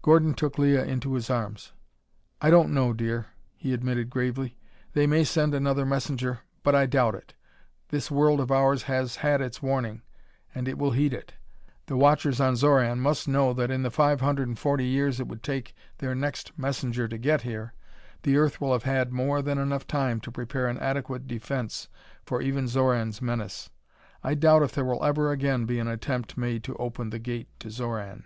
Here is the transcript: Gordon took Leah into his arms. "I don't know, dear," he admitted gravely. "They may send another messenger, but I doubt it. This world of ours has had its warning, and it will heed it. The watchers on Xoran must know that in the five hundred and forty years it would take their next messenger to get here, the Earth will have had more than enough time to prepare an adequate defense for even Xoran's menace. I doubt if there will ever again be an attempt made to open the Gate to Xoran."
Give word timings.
Gordon 0.00 0.32
took 0.32 0.56
Leah 0.58 0.86
into 0.86 1.12
his 1.12 1.28
arms. 1.28 1.72
"I 2.40 2.48
don't 2.48 2.72
know, 2.72 2.94
dear," 2.94 3.26
he 3.54 3.74
admitted 3.74 4.08
gravely. 4.08 4.56
"They 4.94 5.06
may 5.06 5.22
send 5.22 5.52
another 5.52 5.84
messenger, 5.84 6.38
but 6.62 6.74
I 6.74 6.86
doubt 6.86 7.14
it. 7.14 7.34
This 7.90 8.10
world 8.10 8.40
of 8.40 8.50
ours 8.50 8.84
has 8.84 9.16
had 9.16 9.42
its 9.42 9.60
warning, 9.62 10.00
and 10.54 10.66
it 10.66 10.78
will 10.78 10.92
heed 10.92 11.12
it. 11.12 11.34
The 11.88 11.96
watchers 11.98 12.40
on 12.40 12.54
Xoran 12.56 13.00
must 13.00 13.28
know 13.28 13.52
that 13.52 13.70
in 13.70 13.82
the 13.82 13.90
five 13.90 14.22
hundred 14.22 14.48
and 14.48 14.58
forty 14.58 14.86
years 14.86 15.20
it 15.20 15.28
would 15.28 15.42
take 15.42 15.74
their 15.98 16.14
next 16.14 16.58
messenger 16.58 17.06
to 17.06 17.18
get 17.18 17.42
here, 17.42 17.74
the 18.22 18.38
Earth 18.38 18.62
will 18.62 18.72
have 18.72 18.84
had 18.84 19.12
more 19.12 19.42
than 19.42 19.58
enough 19.58 19.86
time 19.86 20.20
to 20.20 20.32
prepare 20.32 20.68
an 20.68 20.78
adequate 20.78 21.26
defense 21.26 21.86
for 22.24 22.40
even 22.40 22.64
Xoran's 22.66 23.20
menace. 23.20 23.68
I 24.24 24.32
doubt 24.32 24.62
if 24.62 24.72
there 24.72 24.86
will 24.86 25.04
ever 25.04 25.30
again 25.32 25.66
be 25.66 25.78
an 25.78 25.86
attempt 25.88 26.38
made 26.38 26.64
to 26.64 26.74
open 26.76 27.10
the 27.10 27.18
Gate 27.18 27.50
to 27.60 27.68
Xoran." 27.68 28.24